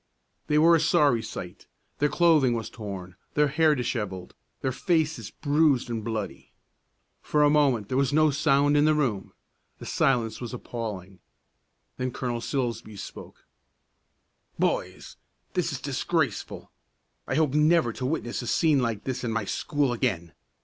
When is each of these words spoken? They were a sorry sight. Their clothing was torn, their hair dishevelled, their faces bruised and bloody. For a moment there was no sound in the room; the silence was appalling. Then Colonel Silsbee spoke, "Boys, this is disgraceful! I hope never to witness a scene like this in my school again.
They 0.47 0.57
were 0.57 0.75
a 0.75 0.79
sorry 0.79 1.21
sight. 1.21 1.67
Their 1.99 2.09
clothing 2.09 2.55
was 2.55 2.71
torn, 2.71 3.15
their 3.35 3.49
hair 3.49 3.75
dishevelled, 3.75 4.33
their 4.61 4.71
faces 4.71 5.29
bruised 5.29 5.91
and 5.91 6.03
bloody. 6.03 6.51
For 7.21 7.43
a 7.43 7.51
moment 7.51 7.87
there 7.87 7.99
was 7.99 8.11
no 8.11 8.31
sound 8.31 8.75
in 8.75 8.85
the 8.85 8.95
room; 8.95 9.31
the 9.77 9.85
silence 9.85 10.41
was 10.41 10.55
appalling. 10.55 11.19
Then 11.97 12.09
Colonel 12.09 12.41
Silsbee 12.41 12.97
spoke, 12.97 13.45
"Boys, 14.57 15.17
this 15.53 15.71
is 15.71 15.79
disgraceful! 15.79 16.71
I 17.27 17.35
hope 17.35 17.53
never 17.53 17.93
to 17.93 18.03
witness 18.07 18.41
a 18.41 18.47
scene 18.47 18.79
like 18.79 19.03
this 19.03 19.23
in 19.23 19.29
my 19.31 19.45
school 19.45 19.93
again. 19.93 20.33